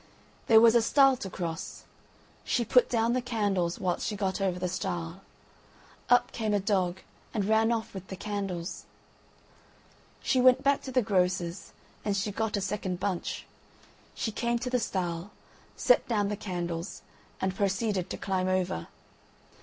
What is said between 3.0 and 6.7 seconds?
the candles whilst she got over the stile. Up came a